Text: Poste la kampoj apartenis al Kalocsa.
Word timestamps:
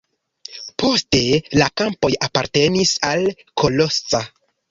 Poste 0.83 1.19
la 1.59 1.67
kampoj 1.81 2.11
apartenis 2.29 2.93
al 3.13 3.27
Kalocsa. 3.63 4.25